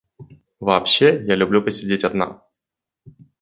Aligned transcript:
Вообще 0.59 1.21
я 1.27 1.35
люблю 1.35 1.61
посидеть 1.61 2.03
одна. 2.05 2.41